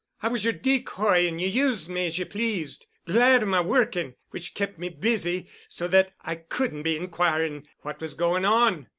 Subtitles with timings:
[0.23, 4.15] I was your decoy and you used me as you pleased, glad of my working,
[4.31, 8.87] which kept me busy so that I couldn't be inquiring what was going on.